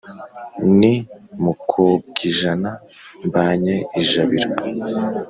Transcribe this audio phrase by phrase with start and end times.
[0.79, 0.93] ni
[1.43, 2.71] mukobwijana
[3.27, 4.49] mbanye ijabiro